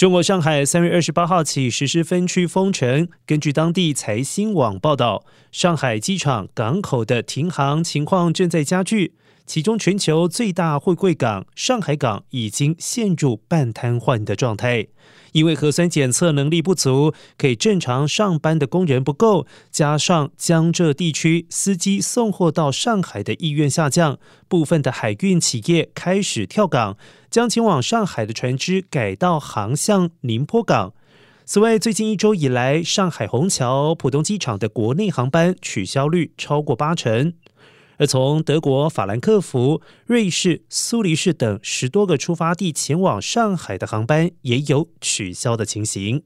[0.00, 3.06] 中国上海三月二十八号起实施分区封城。
[3.26, 9.12] 根据当地财新网报道，上海机场、港口的停航情况正在加剧。
[9.50, 14.86] 其中，全球最大货柜港上海港已经陷入半瘫痪的状态，
[15.32, 26.96] 因为核酸检测能力不足，可以正常上班的工人不够，加上江浙地区司机送货到上海的意愿下降，部分的海运企业开始跳港，
[27.28, 30.94] 将前往上海的船只改道航向宁波港。
[31.44, 37.32] 此外，最近一周以来，上海虹桥、浦东机场的国内航班取消率超过八成。
[38.00, 46.24] 而从德国法兰克福、瑞士苏黎世等十多个出发地前往上海的航班也有取消的情形。